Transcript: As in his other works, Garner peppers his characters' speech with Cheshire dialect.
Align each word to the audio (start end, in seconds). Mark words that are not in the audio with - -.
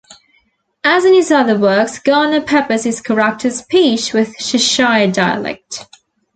As 0.83 1.05
in 1.05 1.13
his 1.13 1.29
other 1.29 1.59
works, 1.59 1.99
Garner 1.99 2.41
peppers 2.41 2.85
his 2.85 3.01
characters' 3.01 3.59
speech 3.59 4.13
with 4.13 4.35
Cheshire 4.35 5.05
dialect. 5.11 5.85